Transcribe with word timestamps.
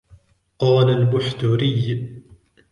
قَالَ 0.59 0.89
الْبُحْتُرِيُّ 0.89 2.21